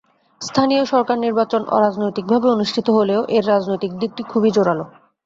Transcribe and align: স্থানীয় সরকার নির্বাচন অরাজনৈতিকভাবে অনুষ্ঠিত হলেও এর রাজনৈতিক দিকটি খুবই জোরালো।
স্থানীয় 0.41 0.83
সরকার 0.85 1.17
নির্বাচন 1.19 1.61
অরাজনৈতিকভাবে 1.75 2.47
অনুষ্ঠিত 2.49 2.87
হলেও 2.97 3.21
এর 3.35 3.43
রাজনৈতিক 3.47 3.91
দিকটি 4.01 4.21
খুবই 4.23 4.49
জোরালো। 4.55 4.85